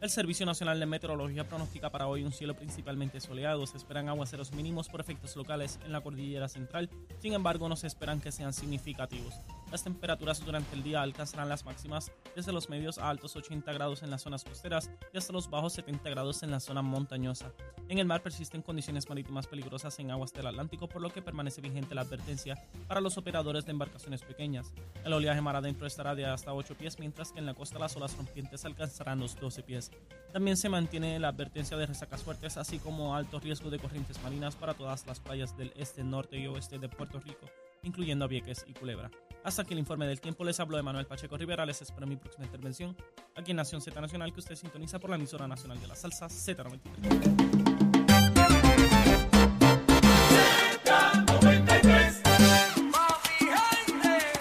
El 0.00 0.10
Servicio 0.10 0.46
Nacional 0.46 0.78
de 0.78 0.86
Meteorología 0.86 1.48
pronostica 1.48 1.90
para 1.90 2.06
hoy 2.06 2.22
un 2.22 2.30
cielo 2.30 2.54
principalmente 2.54 3.20
soleado. 3.20 3.66
Se 3.66 3.76
esperan 3.76 4.08
aguaceros 4.08 4.52
mínimos 4.52 4.88
por 4.88 5.00
efectos 5.00 5.34
locales 5.34 5.80
en 5.84 5.90
la 5.90 6.00
cordillera 6.00 6.48
central. 6.48 6.88
Sin 7.18 7.32
embargo, 7.32 7.68
no 7.68 7.74
se 7.74 7.88
esperan 7.88 8.20
que 8.20 8.30
sean 8.30 8.52
significativos. 8.52 9.34
Las 9.70 9.84
temperaturas 9.84 10.42
durante 10.42 10.74
el 10.74 10.82
día 10.82 11.02
alcanzarán 11.02 11.50
las 11.50 11.66
máximas 11.66 12.10
desde 12.34 12.52
los 12.52 12.70
medios 12.70 12.96
a 12.96 13.10
altos 13.10 13.36
80 13.36 13.70
grados 13.74 14.02
en 14.02 14.10
las 14.10 14.22
zonas 14.22 14.42
costeras 14.42 14.90
y 15.12 15.18
hasta 15.18 15.32
los 15.32 15.50
bajos 15.50 15.74
70 15.74 16.08
grados 16.08 16.42
en 16.42 16.50
la 16.50 16.60
zona 16.60 16.80
montañosa. 16.80 17.52
En 17.88 17.98
el 17.98 18.06
mar 18.06 18.22
persisten 18.22 18.62
condiciones 18.62 19.08
marítimas 19.10 19.46
peligrosas 19.46 19.98
en 19.98 20.10
aguas 20.10 20.32
del 20.32 20.46
Atlántico, 20.46 20.88
por 20.88 21.02
lo 21.02 21.10
que 21.10 21.20
permanece 21.20 21.60
vigente 21.60 21.94
la 21.94 22.00
advertencia 22.00 22.56
para 22.86 23.02
los 23.02 23.18
operadores 23.18 23.66
de 23.66 23.72
embarcaciones 23.72 24.22
pequeñas. 24.22 24.72
El 25.04 25.12
oleaje 25.12 25.42
mar 25.42 25.56
adentro 25.56 25.86
estará 25.86 26.14
de 26.14 26.24
hasta 26.24 26.54
8 26.54 26.74
pies, 26.74 26.98
mientras 26.98 27.32
que 27.32 27.38
en 27.38 27.46
la 27.46 27.54
costa 27.54 27.78
las 27.78 27.94
olas 27.96 28.16
rompientes 28.16 28.64
alcanzarán 28.64 29.20
los 29.20 29.38
12 29.38 29.62
pies. 29.64 29.90
También 30.32 30.56
se 30.56 30.70
mantiene 30.70 31.18
la 31.18 31.28
advertencia 31.28 31.76
de 31.76 31.86
resacas 31.86 32.22
fuertes, 32.22 32.56
así 32.56 32.78
como 32.78 33.14
alto 33.14 33.38
riesgo 33.38 33.68
de 33.68 33.78
corrientes 33.78 34.22
marinas 34.22 34.56
para 34.56 34.74
todas 34.74 35.06
las 35.06 35.20
playas 35.20 35.56
del 35.58 35.72
este, 35.76 36.04
norte 36.04 36.38
y 36.38 36.46
oeste 36.46 36.78
de 36.78 36.88
Puerto 36.88 37.20
Rico, 37.20 37.46
incluyendo 37.82 38.24
a 38.24 38.28
Vieques 38.28 38.64
y 38.66 38.74
Culebra. 38.74 39.10
Hasta 39.44 39.62
aquí 39.62 39.72
el 39.72 39.78
informe 39.78 40.06
del 40.06 40.20
tiempo 40.20 40.44
les 40.44 40.60
habló 40.60 40.76
de 40.76 40.82
Manuel 40.82 41.06
Pacheco 41.06 41.36
Rivera. 41.36 41.64
Les 41.64 41.80
espero 41.80 42.04
en 42.04 42.10
mi 42.10 42.16
próxima 42.16 42.44
intervención 42.44 42.96
aquí 43.36 43.52
en 43.52 43.56
Nación 43.56 43.80
Z 43.80 44.00
Nacional, 44.00 44.32
que 44.32 44.40
usted 44.40 44.56
sintoniza 44.56 44.98
por 44.98 45.10
la 45.10 45.16
emisora 45.16 45.46
nacional 45.48 45.80
de 45.80 45.86
la 45.86 45.94
salsa 45.94 46.26
Z93. 46.26 47.68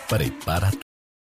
Prepárate 0.10 0.87